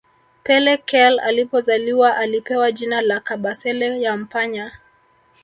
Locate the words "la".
3.01-3.19